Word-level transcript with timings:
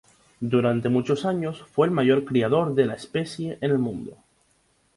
Durante 0.39 0.89
muchos 0.89 1.25
años 1.25 1.61
fue 1.61 1.85
el 1.85 1.93
mayor 1.93 2.25
criador 2.25 2.73
de 2.73 2.87
la 2.87 2.95
especie 2.95 3.59
en 3.61 3.69
el 3.69 3.77
mundo. 3.77 4.17